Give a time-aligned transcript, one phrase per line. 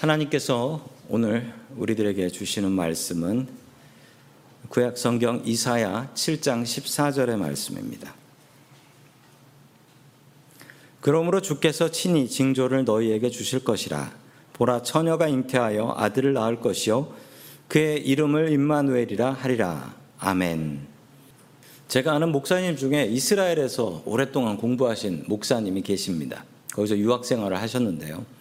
[0.00, 3.48] 하나님께서 오늘 우리들에게 주시는 말씀은
[4.68, 8.14] 구약 성경 이사야 7장 14절의 말씀입니다.
[11.00, 14.12] 그러므로 주께서 친히 징조를 너희에게 주실 것이라
[14.52, 17.14] 보라 처녀가 잉태하여 아들을 낳을 것이요
[17.68, 20.86] 그의 이름을 임마누엘이라 하리라 아멘.
[21.88, 26.44] 제가 아는 목사님 중에 이스라엘에서 오랫동안 공부하신 목사님이 계십니다.
[26.74, 28.35] 거기서 유학 생활을 하셨는데요.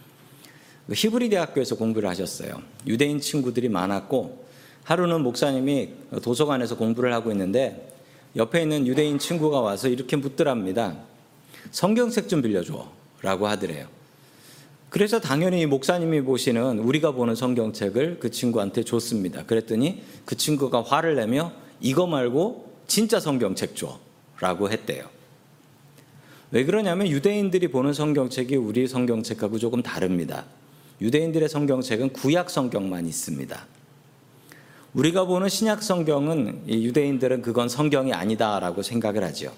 [0.88, 2.62] 그 히브리 대학교에서 공부를 하셨어요.
[2.86, 4.46] 유대인 친구들이 많았고
[4.84, 5.90] 하루는 목사님이
[6.22, 7.92] 도서관에서 공부를 하고 있는데
[8.36, 10.98] 옆에 있는 유대인 친구가 와서 이렇게 묻더랍니다.
[11.72, 12.88] 성경책 좀 빌려줘.
[13.22, 13.88] 라고 하더래요.
[14.90, 19.44] 그래서 당연히 목사님이 보시는 우리가 보는 성경책을 그 친구한테 줬습니다.
[19.46, 24.00] 그랬더니 그 친구가 화를 내며 이거 말고 진짜 성경책 줘.
[24.40, 25.06] 라고 했대요.
[26.52, 30.46] 왜 그러냐면 유대인들이 보는 성경책이 우리 성경책하고 조금 다릅니다.
[31.02, 33.66] 유대인들의 성경책은 구약 성경만 있습니다.
[34.94, 39.52] 우리가 보는 신약 성경은 유대인들은 그건 성경이 아니다라고 생각을 하죠.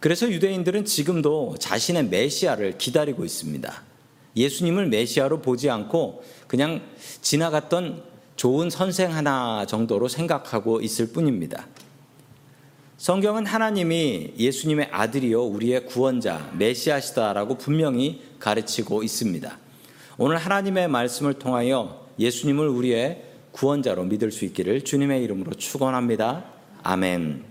[0.00, 3.82] 그래서 유대인들은 지금도 자신의 메시아를 기다리고 있습니다.
[4.36, 6.82] 예수님을 메시아로 보지 않고 그냥
[7.20, 8.02] 지나갔던
[8.36, 11.66] 좋은 선생 하나 정도로 생각하고 있을 뿐입니다.
[12.96, 19.63] 성경은 하나님이 예수님의 아들이요 우리의 구원자 메시아시다라고 분명히 가르치고 있습니다.
[20.16, 26.44] 오늘 하나님의 말씀을 통하여 예수님을 우리의 구원자로 믿을 수 있기를 주님의 이름으로 축원합니다.
[26.84, 27.44] 아멘.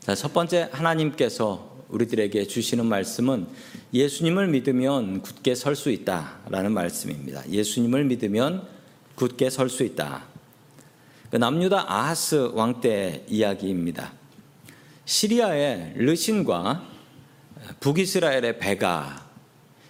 [0.00, 3.46] 자, 첫 번째 하나님께서 우리들에게 주시는 말씀은
[3.92, 7.46] 예수님을 믿으면 굳게 설 수 있다라는 말씀입니다.
[7.50, 8.66] 예수님을 믿으면
[9.14, 10.24] 굳게 설 수 있다.
[11.30, 14.12] 그 남유다 아하스 왕때 이야기입니다.
[15.04, 16.86] 시리아의 르신과
[17.80, 19.26] 북이스라엘의 베가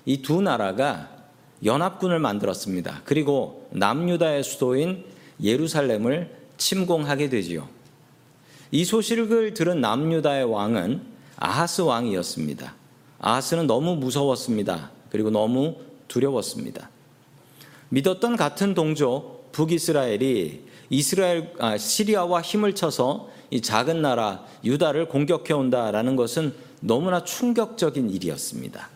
[0.04, 1.17] 이 두 나라가
[1.64, 3.02] 연합군을 만들었습니다.
[3.04, 5.04] 그리고 남유다의 수도인
[5.42, 7.68] 예루살렘을 침공하게 되지요.
[8.70, 11.02] 이 소식을 들은 남유다의 왕은
[11.36, 12.74] 아하스 왕이었습니다.
[13.20, 14.90] 아하스는 너무 무서웠습니다.
[15.10, 15.76] 그리고 너무
[16.08, 16.90] 두려웠습니다.
[17.88, 26.16] 믿었던 같은 동족 북이스라엘이 이스라엘 아, 시리아와 힘을 쳐서 이 작은 나라 유다를 공격해 온다라는
[26.16, 28.88] 것은 너무나 충격적인 일이었습니다.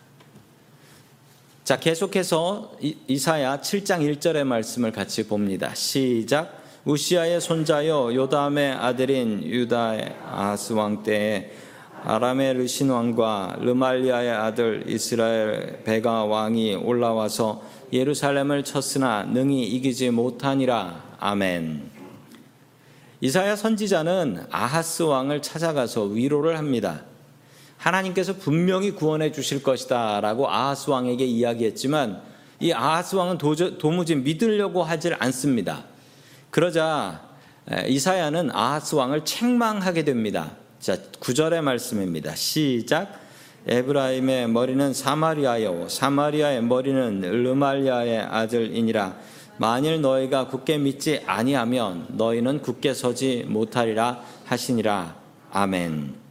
[1.63, 2.73] 자, 계속해서
[3.07, 5.73] 이사야 7장 1절의 말씀을 같이 봅니다.
[5.73, 6.61] 시작.
[6.83, 11.51] 우시아의 손자여 요담의 아들인 유다의 아스 왕 때에
[12.03, 17.63] 아람의 르신 왕과 르말리아의 아들 이스라엘 베가 왕이 올라와서
[17.93, 21.15] 예루살렘을 쳤으나 능히 이기지 못하니라.
[21.21, 21.89] 아멘.
[23.21, 27.05] 이사야 선지자는 아하스 왕을 찾아가서 위로를 합니다.
[27.83, 32.21] 하나님께서 분명히 구원해 주실 것이다 라고 아하스 왕에게 이야기했지만
[32.61, 35.83] 이 아하스 왕은 도저, 도무지 믿으려고 하질 않습니다.
[36.49, 37.21] 그러자
[37.87, 40.51] 이사야는 아하스 왕을 책망하게 됩니다.
[40.79, 42.35] 자, 9절의 말씀입니다.
[42.35, 43.21] 시작.
[43.65, 49.15] 에브라임의 머리는 사마리아요 사마리아의 머리는 르말리아의 아들이니라
[49.57, 55.15] 만일 너희가 굳게 믿지 아니하면 너희는 굳게 서지 못하리라 하시니라
[55.51, 56.22] 아멘.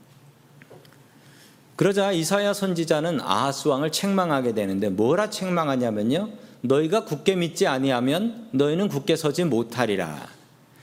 [1.83, 6.29] 그러자 이사야 선지자는 아하스 왕을 책망하게 되는데 뭐라 책망하냐면요.
[6.61, 10.29] 너희가 굳게 믿지 아니하면 너희는 굳게 서지 못하리라.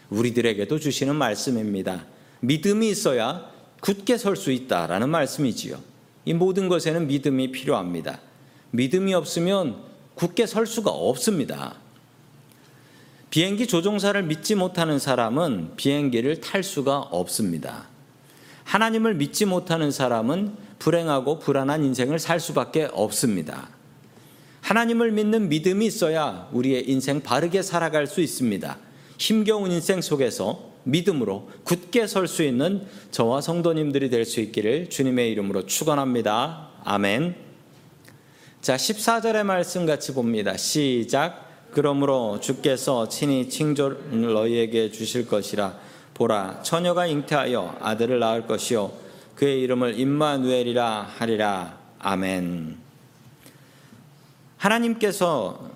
[0.10, 2.04] 우리들에게도 주시는 말씀입니다.
[2.42, 3.50] 믿음이 있어야
[3.80, 5.80] 굳게 설 수 있다라는 말씀이지요.
[6.26, 8.20] 이 모든 것에는 믿음이 필요합니다.
[8.72, 9.78] 믿음이 없으면
[10.16, 11.76] 굳게 설 수가 없습니다.
[13.30, 17.88] 비행기 조종사를 믿지 못하는 사람은 비행기를 탈 수가 없습니다.
[18.70, 23.68] 하나님을 믿지 못하는 사람은 불행하고 불안한 인생을 살 수밖에 없습니다.
[24.62, 28.78] 하나님을 믿는 믿음이 있어야 우리의 인생 바르게 살아갈 수 있습니다.
[29.18, 35.66] 힘겨운 인생 속에서 믿음으로 굳게 설 수 있는 저와 성도님들이 될 수 있기를 주님의 이름으로
[35.66, 36.70] 축원합니다.
[36.84, 37.36] 아멘.
[38.62, 40.56] 자, 14절의 말씀 같이 봅니다.
[40.58, 41.72] 시작.
[41.72, 45.89] 그러므로 주께서 친히 칭조를 너희에게 주실 것이라
[46.20, 48.92] 보라 처녀가 잉태하여 아들을 낳을 것이요
[49.36, 51.78] 그의 이름을 임마누엘이라 하리라.
[51.98, 52.78] 아멘.
[54.58, 55.70] 하나님께서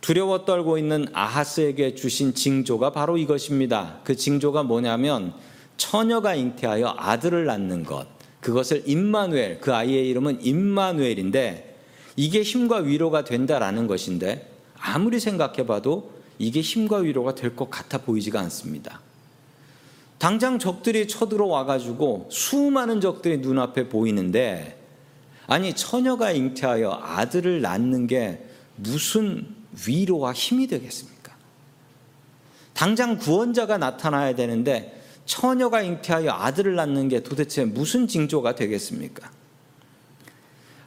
[0.00, 4.00] 두려워 떨고 있는 아하스에게 주신 징조가 바로 이것입니다.
[4.02, 5.32] 그 징조가 뭐냐면
[5.76, 8.08] 처녀가 잉태하여 아들을 낳는 것.
[8.40, 11.76] 그것을 임마누엘, 그 아이의 이름은 임마누엘인데
[12.16, 18.40] 이게 힘과 위로가 된다라는 것인데 아무리 생각해 봐도 이게 힘과 위로가 될 것 같아 보이지가
[18.40, 19.00] 않습니다.
[20.24, 24.78] 당장 적들이 쳐들어와 가지고 수많은 적들이 눈앞에 보이는데
[25.46, 28.42] 아니 처녀가 잉태하여 아들을 낳는 게
[28.76, 29.46] 무슨
[29.86, 31.36] 위로와 힘이 되겠습니까?
[32.72, 39.30] 당장 구원자가 나타나야 되는데 처녀가 잉태하여 아들을 낳는 게 도대체 무슨 징조가 되겠습니까?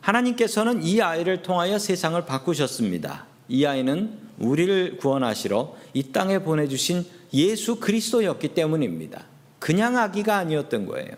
[0.02, 3.28] 하나님께서는 이 아이를 통하여 세상을 바꾸셨습니다.
[3.50, 9.26] 이 아이는 우리를 구원하시러 이 땅에 보내주신 예수 그리스도였기 때문입니다.
[9.60, 11.12] 그냥 아기가 아니었던 거예요.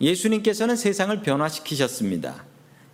[0.00, 2.44] 예수님께서는 세상을 변화시키셨습니다.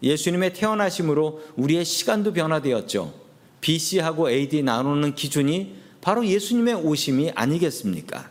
[0.03, 3.15] 예수님의 태어나심으로 우리의 시간도 변화되었죠.
[3.61, 8.31] BC하고 AD 나누는 기준이 바로 예수님의 오심이 아니겠습니까?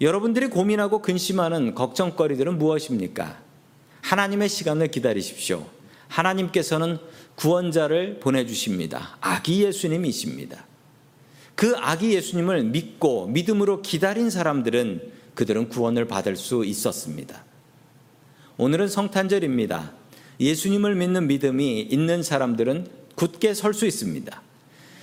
[0.00, 3.42] 여러분들이 고민하고 근심하는 걱정거리들은 무엇입니까?
[4.02, 5.66] 하나님의 시간을 기다리십시오.
[6.06, 6.98] 하나님께서는
[7.34, 9.18] 구원자를 보내주십니다.
[9.20, 10.67] 아기 예수님이십니다.
[11.58, 17.44] 그 아기 예수님을 믿고 믿음으로 기다린 사람들은 그들은 구원을 받을 수 있었습니다.
[18.58, 19.92] 오늘은 성탄절입니다.
[20.38, 24.40] 예수님을 믿는 믿음이 있는 사람들은 굳게 설 수 있습니다.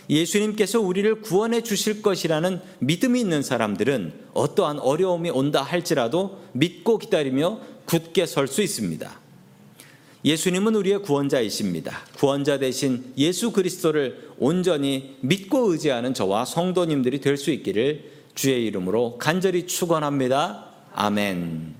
[0.09, 8.25] 예수님께서 우리를 구원해 주실 것이라는 믿음이 있는 사람들은 어떠한 어려움이 온다 할지라도 믿고 기다리며 굳게
[8.25, 9.24] 설 수 있습니다.
[10.25, 11.99] 예수님은 우리의 구원자이십니다.
[12.17, 19.67] 구원자 대신 예수 그리스도를 온전히 믿고 의지하는 저와 성도님들이 될 수 있기를 주의 이름으로 간절히
[19.67, 20.65] 축원합니다.
[20.93, 21.75] 아멘.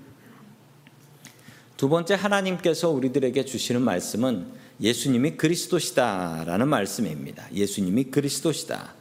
[1.76, 4.46] 두 번째 하나님께서 우리들에게 주시는 말씀은
[4.80, 7.48] 예수님이 그리스도시다라는 말씀입니다.
[7.52, 8.94] 예수님이 그리스도시다.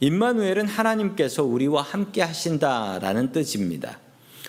[0.00, 3.98] 임마누엘은 하나님께서 우리와 함께 하신다라는 뜻입니다.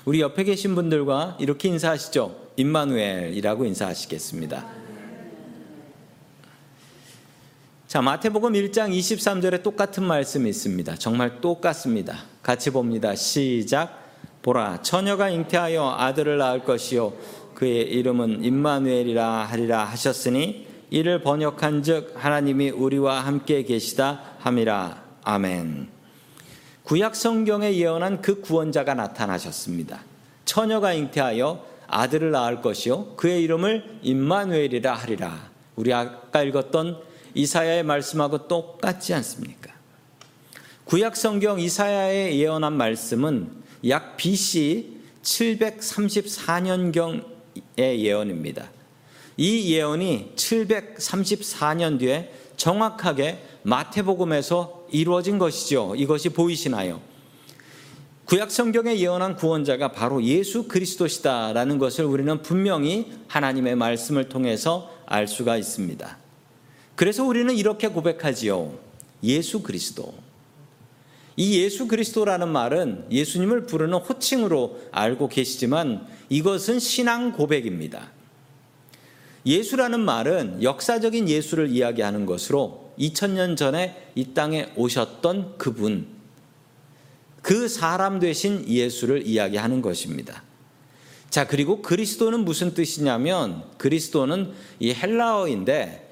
[0.04, 2.43] 우리 옆에 계신 분들과 이렇게 인사하시죠.
[2.56, 4.66] 임마누엘이라고 인사하시겠습니다.
[7.88, 10.96] 자, 마태복음 1장 23절에 똑같은 말씀이 있습니다.
[10.96, 12.24] 정말 똑같습니다.
[12.42, 13.14] 같이 봅니다.
[13.16, 14.02] 시작.
[14.42, 17.14] 보라, 처녀가 잉태하여 아들을 낳을 것이요.
[17.54, 25.04] 그의 이름은 임마누엘이라 하리라 하셨으니 이를 번역한즉 하나님이 우리와 함께 계시다 함이라.
[25.24, 25.88] 아멘.
[26.84, 30.04] 구약 성경에 예언한 그 구원자가 나타나셨습니다.
[30.46, 35.52] 처녀가 잉태하여 아들을 낳을 것이요 그의 이름을 임마누엘이라 하리라.
[35.76, 37.02] 우리 아까 읽었던
[37.34, 39.74] 이사야의 말씀하고 똑같지 않습니까?
[40.86, 47.24] 구약 성경 이사야의 예언한 말씀은 약 BC 734년경의
[47.78, 48.70] 예언입니다.
[49.38, 55.96] 이 예언이 734년 뒤에 정확하게 마태복음에서 이루어진 것이죠.
[55.98, 57.02] 이것이 보이시나요?
[58.34, 65.56] 구약 성경에 예언한 구원자가 바로 예수 그리스도시다라는 것을 우리는 분명히 하나님의 말씀을 통해서 알 수가
[65.56, 66.18] 있습니다.
[66.96, 68.74] 그래서 우리는 이렇게 고백하지요.
[69.24, 70.16] 예수 그리스도.
[71.36, 78.10] 이 예수 그리스도라는 말은 예수님을 부르는 호칭으로 알고 계시지만 이것은 신앙 고백입니다.
[79.46, 86.12] 예수라는 말은 역사적인 예수를 이야기하는 것으로 2000년 전에 이 땅에 오셨던 그분,
[87.44, 90.42] 그 사람 되신 예수를 이야기하는 것입니다.
[91.30, 96.12] 자, 그리고 그리스도는 무슨 뜻이냐면 그리스도는 이 헬라어인데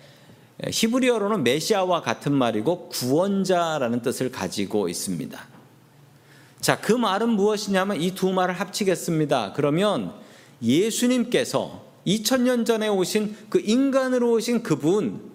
[0.69, 5.47] 히브리어로는 메시아와 같은 말이고 구원자라는 뜻을 가지고 있습니다.
[6.59, 9.53] 자, 그 말은 무엇이냐면 이 두 말을 합치겠습니다.
[9.55, 10.13] 그러면
[10.61, 15.31] 예수님께서 2000년 전에 오신 그 인간으로 오신 그분,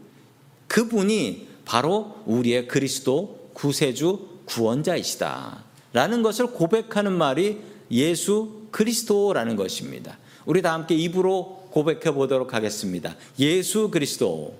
[0.68, 5.65] 그분이 바로 우리의 그리스도 구세주 구원자이시다.
[5.96, 7.58] 라는 것을 고백하는 말이
[7.90, 10.18] 예수 그리스도라는 것입니다.
[10.44, 13.16] 우리 다 함께 입으로 고백해 보도록 하겠습니다.
[13.38, 14.58] 예수 그리스도.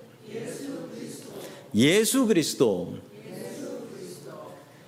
[1.75, 2.97] 예수 그리스도.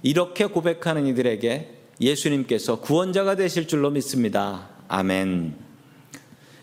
[0.01, 4.69] 이렇게 고백하는 이들에게 예수님께서 구원자가 되실 줄로 믿습니다.
[4.87, 5.53] 아멘.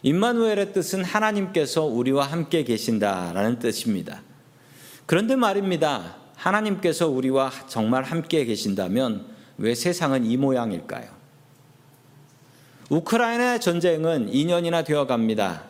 [0.03, 4.21] 임마누엘의 뜻은 하나님께서 우리와 함께 계신다라는 뜻입니다.
[5.07, 6.17] 그런데 말입니다.
[6.35, 11.09] 하나님께서 우리와 정말 함께 계신다면 왜 세상은 이 모양일까요?
[12.91, 15.65] 우크라이나 전쟁은 2년이나 되어 갑니다.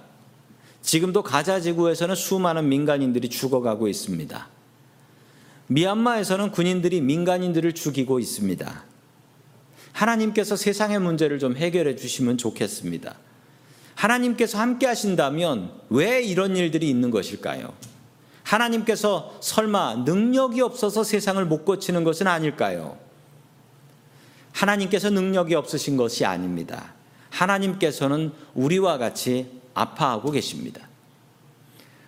[0.82, 4.48] 지금도 가자 지구에서는 수많은 민간인들이 죽어가고 있습니다.
[5.68, 8.84] 미얀마에서는 군인들이 민간인들을 죽이고 있습니다.
[9.92, 13.16] 하나님께서 세상의 문제를 좀 해결해 주시면 좋겠습니다.
[13.94, 17.72] 하나님께서 함께 하신다면 왜 이런 일들이 있는 것일까요?
[18.42, 23.05] 하나님께서 설마 능력이 없어서 세상을 못 고치는 것은 아닐까요?
[24.56, 26.94] 하나님께서 능력이 없으신 것이 아닙니다.
[27.28, 30.88] 하나님께서는 우리와 같이 아파하고 계십니다.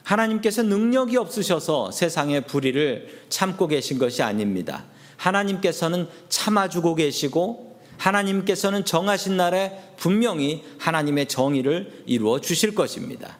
[0.02, 4.86] 하나님께서 능력이 없으셔서 세상의 불의를 참고 계신 것이 아닙니다.
[5.18, 13.36] 하나님께서는 참아주고 계시고 하나님께서는 정하신 날에 분명히 하나님의 정의를 이루어 주실 것입니다.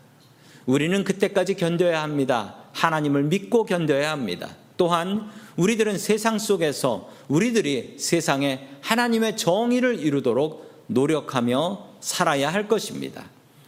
[0.66, 2.56] 우리는 그때까지 견뎌야 합니다.
[2.72, 4.54] 하나님을 믿고 견뎌야 합니다.
[4.76, 13.24] 또한 우리들은 세상 속에서 우리들이 세상에 하나님의 정의를 이루도록 노력하며 살아야 할 것입니다.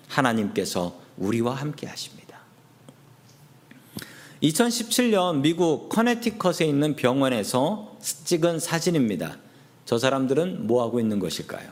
[0.09, 2.39] 하나님께서 우리와 함께 하십니다.
[4.43, 9.37] 2017년 미국 커네티컷에 있는 병원에서 찍은 사진입니다.
[9.85, 11.69] 저 사람들은 뭐 하고 있는 것일까요?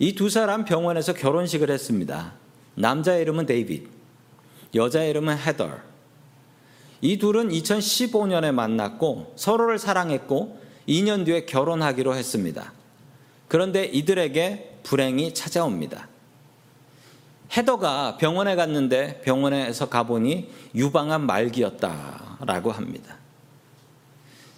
[0.00, 2.34] 이 두 사람 병원에서 결혼식을 했습니다.
[2.74, 3.88] 남자 이름은 데이빗,
[4.74, 5.70] 여자 이름은 헤더.
[7.00, 12.72] 이 둘은 2015년에 만났고 서로를 사랑했고 2년 뒤에 결혼하기로 했습니다.
[13.46, 16.08] 그런데 이들에게 불행이 찾아옵니다.
[17.56, 23.16] 헤더가 병원에 갔는데 병원에서 가보니 유방암 말기였다라고 합니다.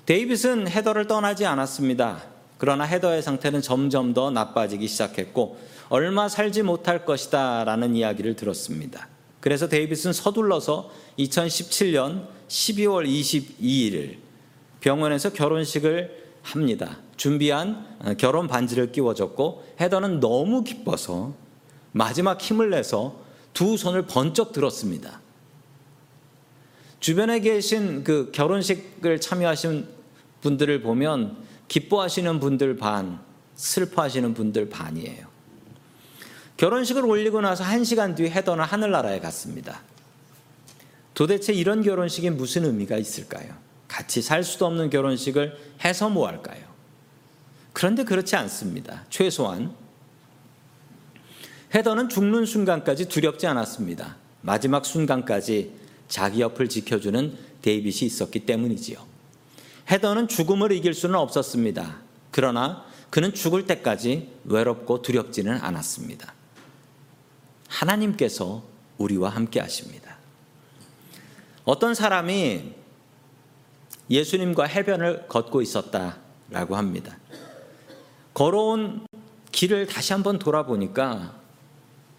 [0.06, 2.24] 데이빗은 헤더를 떠나지 않았습니다.
[2.58, 5.58] 그러나 헤더의 상태는 점점 더 나빠지기 시작했고
[5.88, 9.08] 얼마 살지 못할 것이다 라는 이야기를 들었습니다.
[9.40, 14.29] 그래서 데이빗은 서둘러서 2017년 12월 22일
[14.80, 16.98] 병원에서 결혼식을 합니다.
[17.16, 21.34] 준비한 어, 결혼 반지를 끼워줬고 헤더는 너무 기뻐서
[21.92, 23.20] 마지막 힘을 내서
[23.52, 25.20] 두 손을 번쩍 들었습니다.
[27.00, 29.86] 주변에 계신 그 결혼식을 참여하신
[30.42, 31.36] 분들을 보면
[31.68, 33.20] 기뻐하시는 분들 반,
[33.54, 35.26] 슬퍼하시는 분들 반이에요.
[36.56, 39.80] 결혼식을 올리고 나서 한 시간 뒤 헤더는 하늘나라에 갔습니다.
[41.14, 43.54] 도대체 이런 결혼식에 무슨 의미가 있을까요?
[43.90, 46.64] 같이 살 수도 없는 결혼식을 해서 뭐 할까요?
[47.72, 49.04] 그런데 그렇지 않습니다.
[49.10, 49.74] 최소한
[51.74, 54.16] 헤더는 죽는 순간까지 두렵지 않았습니다.
[54.42, 55.72] 마지막 순간까지
[56.06, 59.04] 자기 옆을 지켜주는 데이빗이 있었기 때문이지요.
[59.90, 61.98] 헤더는 죽음을 이길 수는 없었습니다.
[62.30, 66.32] 그러나 그는 죽을 때까지 외롭고 두렵지는 않았습니다.
[67.66, 68.62] 하나님께서
[68.98, 70.16] 우리와 함께 하십니다.
[71.64, 72.79] 어떤 사람이
[74.10, 77.16] 예수님과 해변을 걷고 있었다라고 합니다.
[78.34, 79.06] 걸어온
[79.52, 81.38] 길을 다시 한번 돌아보니까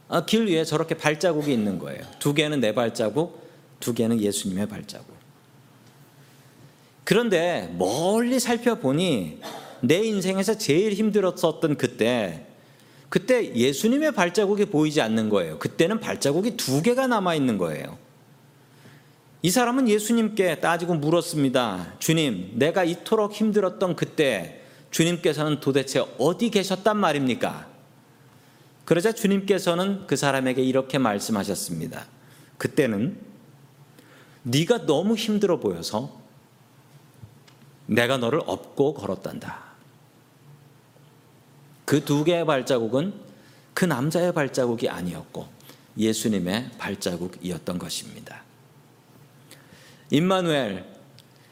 [0.08, 2.02] 아, 길 위에 저렇게 발자국이 있는 거예요.
[2.20, 3.48] 두 개는 내 발자국,
[3.80, 5.16] 두 개는 예수님의 발자국.
[7.04, 9.40] 그런데 멀리 살펴보니
[9.82, 12.46] 내 인생에서 제일 힘들었었던 그때,
[13.10, 15.60] 그때 예수님의 발자국이 보이지 않는 거예요.
[15.60, 17.98] 그때는 발자국이 두 개가 남아 있는 거예요.
[19.44, 21.96] 이 사람은 예수님께 따지고 물었습니다.
[22.00, 27.68] 주님, 내가 이토록 힘들었던 그때 주님께서는 도대체 어디 계셨단 말입니까?
[28.86, 32.06] 그러자 주님께서는 그 사람에게 이렇게 말씀하셨습니다.
[32.58, 33.18] 그때는
[34.44, 36.20] 네가 너무 힘들어 보여서
[37.88, 39.72] 내가 너를 업고 걸었단다.
[41.86, 43.14] 그 두 개의 발자국은
[43.74, 45.48] 그 남자의 발자국이 아니었고
[45.98, 48.44] 예수님의 발자국이었던 것입니다.
[50.12, 50.86] 임마누엘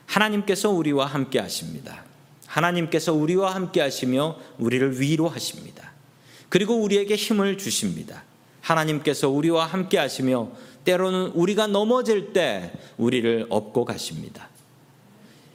[0.05, 2.03] 하나님께서 우리와 함께 하십니다.
[2.45, 5.91] 하나님께서 우리와 함께 하시며 우리를 위로하십니다.
[6.49, 8.23] 그리고 우리에게 힘을 주십니다.
[8.61, 10.49] 하나님께서 우리와 함께 하시며
[10.83, 14.49] 때로는 우리가 넘어질 때 우리를 업고 가십니다.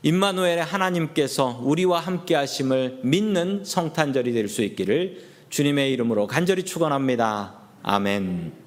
[0.03, 7.55] 임마누엘의 하나님께서 우리와 함께 하심을 믿는 성탄절이 될 수 있기를 주님의 이름으로 간절히 축원합니다.
[7.83, 8.64] 아멘.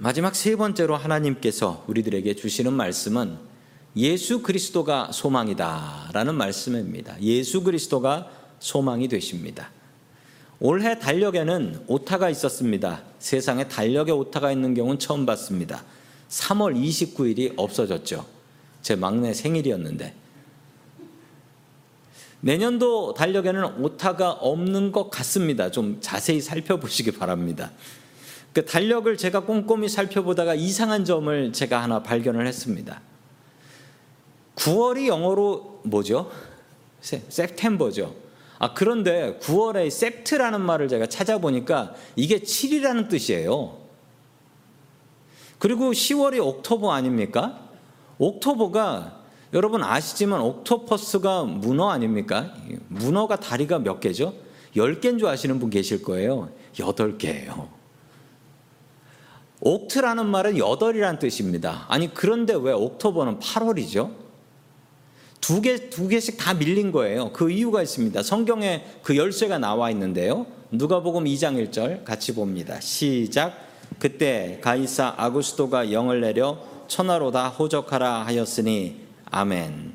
[0.00, 3.36] 마지막 세 번째로 하나님께서 우리들에게 주시는 말씀은
[3.96, 7.20] 예수 그리스도가 소망이다라는 말씀입니다.
[7.20, 9.70] 예수 그리스도가 소망이 되십니다.
[10.60, 13.02] 올해 달력에는 오타가 있었습니다.
[13.18, 15.82] 세상에 달력에 오타가 있는 경우는 처음 봤습니다.
[16.28, 18.24] 3월 29일이 없어졌죠.
[18.82, 20.14] 제 막내 생일이었는데.
[22.40, 25.72] 내년도 달력에는 오타가 없는 것 같습니다.
[25.72, 27.72] 좀 자세히 살펴보시기 바랍니다.
[28.52, 33.00] 그 달력을 제가 꼼꼼히 살펴보다가 이상한 점을 제가 하나 발견을 했습니다.
[34.56, 36.30] 9월이 영어로 뭐죠?
[37.00, 38.14] 세템버죠.
[38.58, 43.78] 아, 그런데 9월에 셉트라는 말을 제가 찾아보니까 이게 7이라는 뜻이에요.
[45.58, 47.68] 그리고 10월이 옥토버 아닙니까?
[48.18, 49.18] 옥토버가
[49.54, 52.52] 여러분 아시지만 옥토퍼스가 문어 아닙니까?
[52.88, 54.34] 문어가 다리가 몇 개죠?
[54.76, 56.50] 10개인 줄 아시는 분 계실 거예요.
[56.74, 57.77] 8개예요.
[59.60, 61.84] 옥트라는 말은 8이라는 뜻입니다.
[61.88, 64.12] 아니, 그런데 왜 옥토버는 8월이죠?
[65.40, 67.32] 두 개, 두 개씩 다 밀린 거예요.
[67.32, 68.22] 그 이유가 있습니다.
[68.22, 70.46] 성경에 그 열쇠가 나와 있는데요.
[70.70, 72.80] 누가복음 2장 1절 같이 봅니다.
[72.80, 73.54] 시작.
[73.98, 79.00] 그때 가이사 아구스토가 영을 내려 천하로 다 호적하라 하였으니
[79.30, 79.94] 아멘.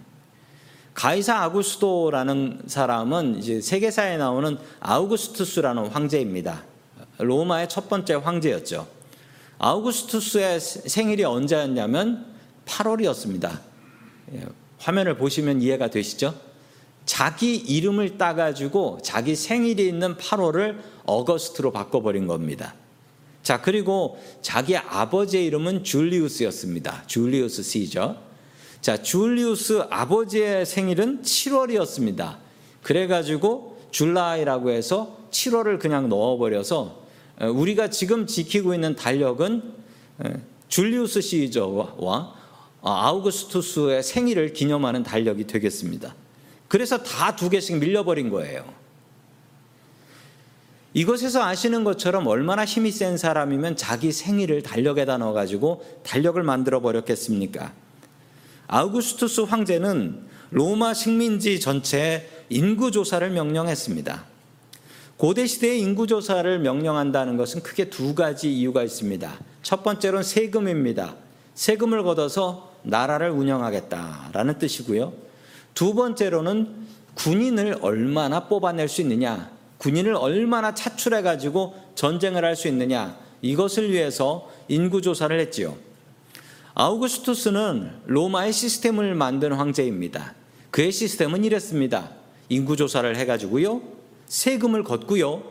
[0.93, 6.63] 가이사 아구스토라는 사람은 이제 세계사에 나오는 아우구스투스라는 황제입니다.
[7.19, 8.87] 로마의 첫 번째 황제였죠.
[9.63, 12.25] 아우구스투스의 생일이 언제였냐면
[12.65, 13.61] 8월이었습니다.
[14.33, 14.45] 예,
[14.77, 16.35] 화면을 보시면 이해가 되시죠?
[17.05, 22.75] 자기 이름을 따가지고 자기 생일이 있는 8월을 어거스트로 바꿔버린 겁니다.
[23.41, 27.03] 자, 그리고 자기 아버지의 이름은 줄리우스였습니다.
[27.07, 28.17] 줄리우스 시저.
[28.81, 32.35] 자, 줄리우스 아버지의 생일은 7월이었습니다.
[32.81, 37.02] 그래가지고 줄라이라고 해서 7월을 그냥 넣어버려서
[37.41, 39.73] 우리가 지금 지키고 있는 달력은
[40.67, 42.33] 줄리우스 시저와
[42.81, 46.15] 아우구스투스의 생일을 기념하는 달력이 되겠습니다.
[46.67, 48.65] 그래서 다 두 개씩 밀려버린 거예요.
[50.93, 57.73] 이것에서 아시는 것처럼 얼마나 힘이 센 사람이면 자기 생일을 달력에다 넣어가지고 달력을 만들어 버렸겠습니까?
[58.67, 64.32] 아우구스투스 황제는 로마 식민지 전체에 인구 조사를 명령했습니다.
[65.17, 69.31] 고대 시대의 인구 조사를 명령한다는 것은 크게 두 가지 이유가 있습니다.
[69.61, 71.15] 첫 번째로는 세금입니다.
[71.55, 75.13] 세금을 걷어서 나라를 운영하겠다라는 뜻이고요.
[75.73, 76.83] 두 번째로는
[77.15, 84.49] 군인을 얼마나 뽑아낼 수 있느냐, 군인을 얼마나 차출해 가지고 전쟁을 할 수 있느냐, 이것을 위해서
[84.67, 85.77] 인구 조사를 했지요.
[86.73, 90.33] 아우구스투스는 로마의 시스템을 만든 황제입니다.
[90.71, 92.09] 그의 시스템은 이랬습니다.
[92.49, 93.81] 인구 조사를 해 가지고요.
[94.33, 95.43] 세금을 걷고요.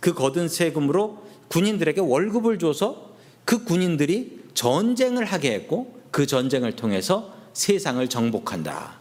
[0.00, 8.08] 그 걷은 세금으로 군인들에게 월급을 줘서 그 군인들이 전쟁을 하게 했고 그 전쟁을 통해서 세상을
[8.08, 8.98] 정복한다.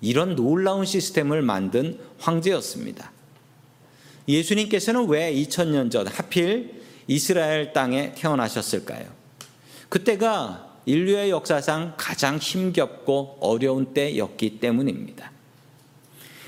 [0.00, 3.12] 이런 놀라운 시스템을 만든 황제였습니다.
[4.26, 9.04] 예수님께서는 왜 2000년 전 하필 이스라엘 땅에 태어나셨을까요?
[9.90, 15.33] 그때가 인류의 역사상 가장 힘겹고 어려운 때였기 때문입니다.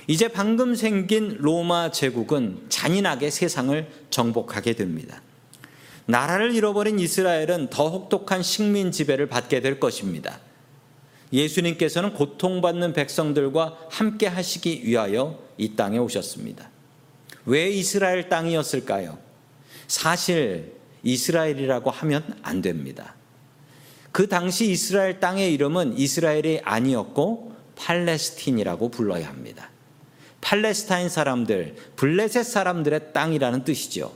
[0.07, 5.21] 이제 방금 생긴 로마 제국은 잔인하게 세상을 정복하게 됩니다.
[6.07, 10.39] 나라를 잃어버린 이스라엘은 더 혹독한 식민 지배를 받게 될 것입니다.
[11.33, 16.71] 예수님께서는 고통받는 백성들과 함께 하시기 위하여 이 땅에 오셨습니다.
[17.47, 19.19] 왜 이스라엘 땅이었을까요?
[19.89, 23.15] 사실 이스라엘이라고 하면 안 됩니다.
[24.13, 29.71] 그 당시 이스라엘 땅의 이름은 이스라엘이 아니었고 팔레스틴이라고 불러야 합니다.
[30.47, 34.13] 팔레스타인 사람들, 블레셋 사람들의 땅이라는 뜻이죠.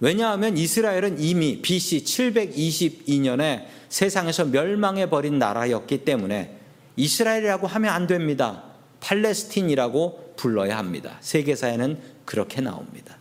[0.00, 6.58] 왜냐하면 이스라엘은 이미 BC 722년에 세상에서 멸망해 버린 나라였기 때문에
[6.96, 8.64] 이스라엘이라고 하면 안 됩니다.
[8.98, 11.16] 팔레스틴이라고 불러야 합니다.
[11.20, 13.16] 세계사에는 그렇게 나옵니다.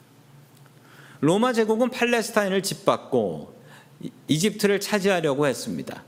[1.22, 3.54] 로마 제국은 팔레스타인을 짓밟고
[4.28, 6.04] 이집트를 차지하려고 했습니다.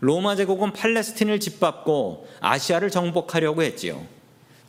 [0.00, 4.06] 로마 제국은 팔레스틴을 짓밟고 아시아를 정복하려고 했지요.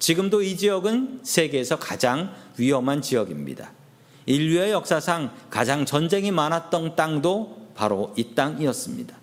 [0.03, 3.71] 지금도 이 지역은 세계에서 가장 위험한 지역입니다.
[4.25, 9.15] 인류의 역사상 가장 전쟁이 많았던 땅도 바로 이 땅이었습니다.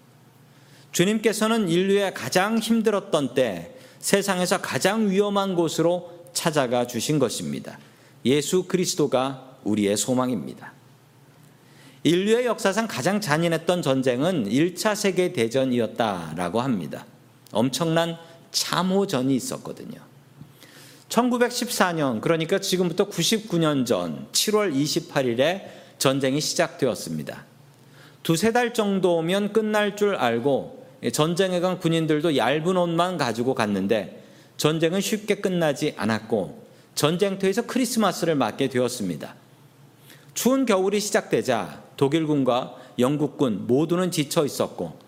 [0.93, 7.79] 주님께서는 인류의 가장 힘들었던 때 세상에서 가장 위험한 곳으로 찾아가 주신 것입니다.
[8.25, 10.73] 예수 그리스도가 우리의 소망입니다.
[12.05, 17.05] 인류의 역사상 가장 잔인했던 전쟁은 1차 세계대전이었다라고 합니다.
[17.53, 18.17] 엄청난
[18.51, 20.10] 참호전이 있었거든요.
[21.11, 25.65] 1914년, 그러니까 지금부터 99년 전 7월 28일에
[25.99, 27.45] 전쟁이 시작되었습니다.
[28.23, 34.23] 두세 달 정도면 끝날 줄 알고 전쟁에 간 군인들도 얇은 옷만 가지고 갔는데
[34.57, 39.35] 전쟁은 쉽게 끝나지 않았고 전쟁터에서 크리스마스를 맞게 되었습니다.
[40.35, 44.99] 추운 겨울이 시작되자 독일군과 영국군 모두는 지쳐 있었고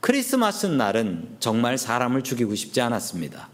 [0.00, 3.53] 크리스마스 날은 정말 사람을 죽이고 싶지 않았습니다.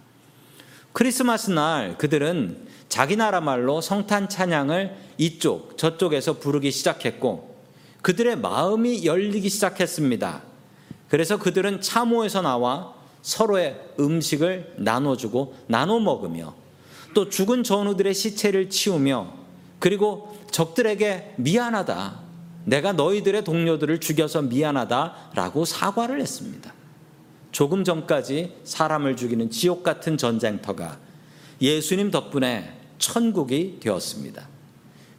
[0.92, 7.54] 크리스마스 날 그들은 자기 나라 말로 성탄 찬양을 이쪽 저쪽에서 부르기 시작했고
[8.02, 10.42] 그들의 마음이 열리기 시작했습니다.
[11.08, 16.54] 그래서 그들은 참호에서 나와 서로의 음식을 나눠주고 나눠 먹으며
[17.14, 19.34] 또 죽은 전우들의 시체를 치우며
[19.78, 22.20] 그리고 적들에게 미안하다.
[22.64, 26.72] 내가 너희들의 동료들을 죽여서 미안하다라고 사과를 했습니다.
[27.52, 30.98] 조금 전까지 사람을 죽이는 지옥 같은 전쟁터가
[31.60, 34.48] 예수님 덕분에 천국이 되었습니다.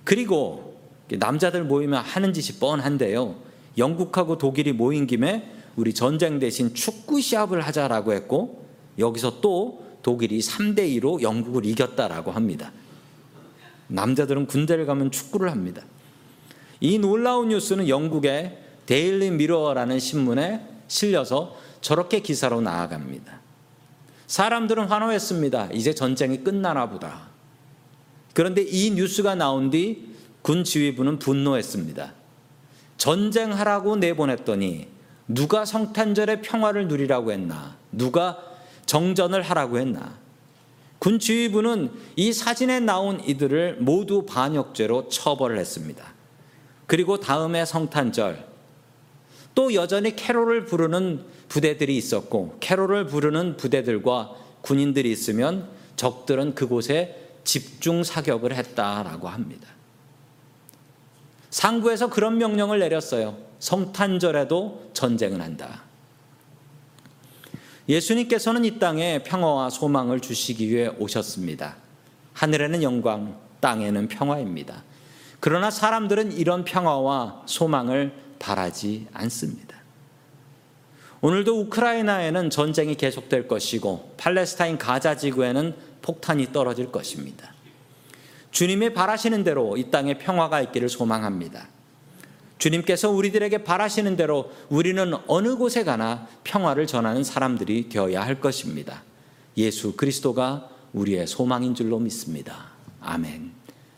[0.03, 3.35] 그리고 남자들 모이면 하는 짓이 뻔한데요.
[3.77, 8.65] 영국하고 독일이 모인 김에 우리 전쟁 대신 축구 시합을 하자라고 했고
[8.97, 12.71] 여기서 또 독일이 3대 2로 영국을 이겼다라고 합니다.
[13.87, 15.83] 남자들은 군대를 가면 축구를 합니다.
[16.79, 23.41] 이 놀라운 뉴스는 영국의 데일리 미러라는 신문에 실려서 저렇게 기사로 나아갑니다.
[24.27, 25.69] 사람들은 환호했습니다.
[25.73, 27.27] 이제 전쟁이 끝나나 보다.
[28.33, 32.13] 그런데 이 뉴스가 나온 뒤 군 지휘부는 분노했습니다.
[32.97, 34.87] 전쟁하라고 내보냈더니
[35.27, 37.77] 누가 성탄절의 평화를 누리라고 했나?
[37.91, 38.37] 누가
[38.85, 40.19] 정전을 하라고 했나?
[40.99, 46.13] 군 지휘부는 이 사진에 나온 이들을 모두 반역죄로 처벌을 했습니다.
[46.85, 48.45] 그리고 다음에 성탄절
[49.55, 58.55] 또 여전히 캐롤을 부르는 부대들이 있었고 캐롤을 부르는 부대들과 군인들이 있으면 적들은 그곳에 집중 사격을
[58.55, 59.67] 했다라고 합니다.
[61.49, 63.37] 상부에서 그런 명령을 내렸어요.
[63.59, 65.83] 성탄절에도 전쟁을 한다.
[67.89, 71.75] 예수님께서는 이 땅에 평화와 소망을 주시기 위해 오셨습니다.
[72.31, 74.85] 하늘에는 영광, 땅에는 평화입니다.
[75.41, 79.80] 그러나 사람들은 이런 평화와 소망을 바라지 않습니다.
[81.21, 87.53] 오늘도 우크라이나에는 전쟁이 계속될 것이고 팔레스타인 가자 지구에는 폭탄이 떨어질 것입니다.
[88.49, 91.67] 주님의 바라시는 대로 이 땅에 평화가 있기를 소망합니다.
[92.57, 99.03] 주님께서 우리들에게 바라시는 대로 우리는 어느 곳에 가나 평화를 전하는 사람들이 되어야 할 것입니다.
[99.57, 102.71] 예수 그리스도가 우리의 소망인 줄로 믿습니다.
[102.99, 103.51] 아멘.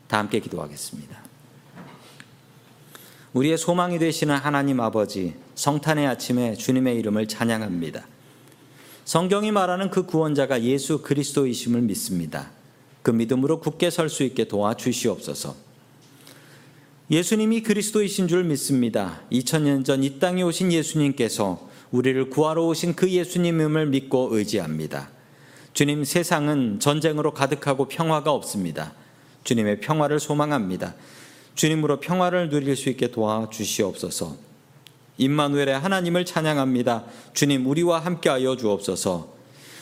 [0.07, 1.22] 다 함께 기도하겠습니다.
[3.33, 8.05] 우리의 소망이 되시는 하나님 아버지, 성탄의 아침에 주님의 이름을 찬양합니다.
[9.05, 12.51] 성경이 말하는 그 구원자가 예수 그리스도이심을 믿습니다.
[13.01, 15.55] 그 믿음으로 굳게 설 수 있게 도와주시옵소서.
[17.11, 19.21] 예수님이 그리스도이신 줄 믿습니다.
[19.31, 25.09] 2000년 전 이 땅에 오신 예수님께서 우리를 구하러 오신 그 예수님임을 믿고 의지합니다.
[25.73, 28.93] 주님 세상은 전쟁으로 가득하고 평화가 없습니다.
[29.43, 30.95] 주님의 평화를 소망합니다.
[31.55, 34.35] 주님으로 평화를 누릴 수 있게 도와주시옵소서.
[35.17, 37.05] 임마누엘의 하나님을 찬양합니다.
[37.33, 39.33] 주님 우리와 함께하여 주옵소서.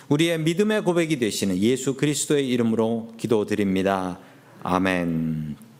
[0.09, 4.19] 우리의 믿음의 고백이 되시는 예수 그리스도의 이름으로 기도드립니다.
[4.61, 5.70] 아멘.